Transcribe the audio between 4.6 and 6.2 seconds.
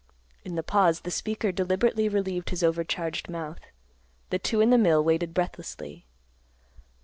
the mill waited breathlessly.